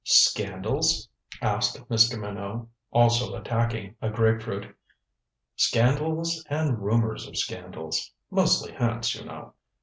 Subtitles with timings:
[0.03, 1.09] "Scandals?"
[1.43, 2.19] asked Mr.
[2.19, 4.75] Minot, also attacking a grapefruit.
[5.55, 8.11] "Scandals and rumors of scandals.
[8.31, 9.53] Mostly hints, you know.